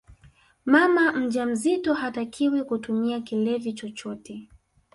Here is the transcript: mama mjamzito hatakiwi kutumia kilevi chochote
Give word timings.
mama 0.65 1.11
mjamzito 1.11 1.93
hatakiwi 1.93 2.63
kutumia 2.63 3.21
kilevi 3.21 3.73
chochote 3.73 4.47